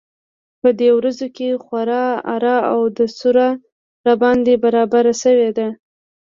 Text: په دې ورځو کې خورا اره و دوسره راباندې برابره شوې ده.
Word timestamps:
په 0.61 0.69
دې 0.79 0.89
ورځو 0.97 1.27
کې 1.35 1.61
خورا 1.63 2.05
اره 2.35 2.55
و 2.79 2.83
دوسره 2.97 3.45
راباندې 4.05 4.53
برابره 4.63 5.13
شوې 5.21 5.49
ده. 5.57 5.67